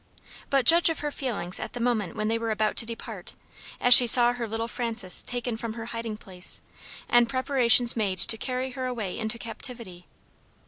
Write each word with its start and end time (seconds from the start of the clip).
But 0.49 0.65
judge 0.65 0.89
of 0.89 1.01
her 1.01 1.11
feelings 1.11 1.59
at 1.59 1.73
the 1.73 1.79
moment 1.79 2.15
when 2.15 2.27
they 2.27 2.39
were 2.39 2.49
about 2.49 2.75
to 2.77 2.87
depart, 2.87 3.35
as 3.79 3.93
she 3.93 4.07
saw 4.07 4.33
her 4.33 4.47
little 4.47 4.67
Frances 4.67 5.21
taken 5.21 5.57
from 5.57 5.73
her 5.73 5.85
hiding 5.93 6.17
place, 6.17 6.59
and 7.07 7.29
preparations 7.29 7.95
made 7.95 8.17
to 8.17 8.35
carry 8.39 8.71
her 8.71 8.87
away 8.87 9.19
into 9.19 9.37
captivity. 9.37 10.07